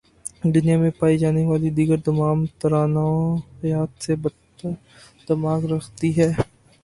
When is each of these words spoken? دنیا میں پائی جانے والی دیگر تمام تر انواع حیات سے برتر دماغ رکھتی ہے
دنیا 0.53 0.77
میں 0.77 0.89
پائی 0.99 1.17
جانے 1.17 1.43
والی 1.45 1.69
دیگر 1.77 1.97
تمام 2.05 2.37
تر 2.59 2.71
انواع 2.75 3.21
حیات 3.59 3.91
سے 4.03 4.15
برتر 4.21 4.69
دماغ 5.27 5.59
رکھتی 5.73 6.09
ہے 6.17 6.29